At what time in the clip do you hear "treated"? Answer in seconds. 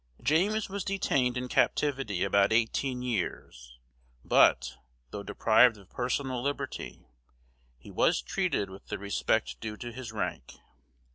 8.23-8.71